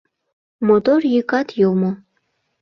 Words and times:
Мотор 0.67 1.01
йӱкат 1.13 1.47
йомо. 1.59 1.91